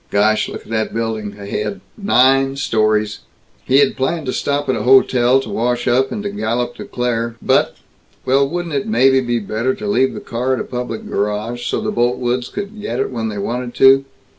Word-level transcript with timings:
Gosh, 0.09 0.49
look 0.49 0.61
at 0.63 0.69
that 0.71 0.95
building 0.95 1.35
ahead 1.39 1.79
nine 1.95 2.55
stories!" 2.55 3.19
He 3.65 3.77
had 3.77 3.95
planned 3.95 4.25
to 4.25 4.33
stop 4.33 4.67
at 4.67 4.75
a 4.75 4.81
hotel, 4.81 5.39
to 5.41 5.49
wash 5.51 5.87
up, 5.87 6.11
and 6.11 6.23
to 6.23 6.31
gallop 6.31 6.73
to 6.77 6.85
Claire. 6.85 7.35
But 7.39 7.75
well 8.25 8.49
wouldn't 8.49 8.73
it 8.73 8.87
maybe 8.87 9.19
be 9.21 9.37
better 9.37 9.75
to 9.75 9.85
leave 9.85 10.15
the 10.15 10.19
car 10.19 10.55
at 10.55 10.59
a 10.59 10.63
public 10.63 11.07
garage, 11.07 11.67
so 11.67 11.79
the 11.81 11.91
Boltwoods 11.91 12.49
could 12.51 12.81
get 12.81 12.99
it 12.99 13.11
when 13.11 13.27
they 13.29 13.37
wanted 13.37 13.75
to? 13.75 14.05